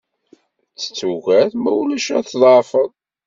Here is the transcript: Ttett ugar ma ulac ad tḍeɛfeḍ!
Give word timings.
Ttett 0.73 1.01
ugar 1.11 1.49
ma 1.61 1.71
ulac 1.81 2.07
ad 2.17 2.25
tḍeɛfeḍ! 2.27 2.89